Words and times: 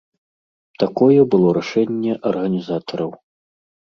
Такое 0.83 1.19
было 1.35 1.47
рашэнне 1.59 2.13
арганізатараў. 2.31 3.11